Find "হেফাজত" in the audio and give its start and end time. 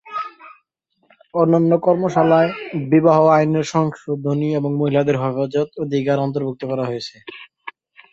5.17-5.69